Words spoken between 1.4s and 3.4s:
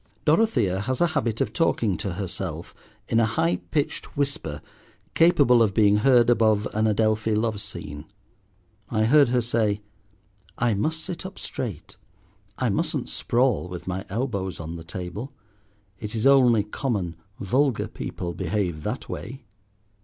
of talking to herself in a